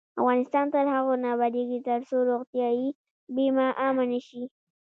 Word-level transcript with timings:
افغانستان 0.21 0.65
تر 0.75 0.85
هغو 0.95 1.13
نه 1.23 1.27
ابادیږي، 1.35 1.79
ترڅو 1.87 2.17
روغتیايي 2.31 2.87
بیمه 3.35 3.67
عامه 3.81 4.05
نشي. 4.11 4.43